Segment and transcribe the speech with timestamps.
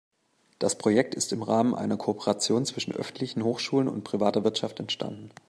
[0.57, 5.29] Das Projekt ist im Rahmen einer Kooperation zwischen öffentlichen Hochschulen und privater Wirtschaft entstanden.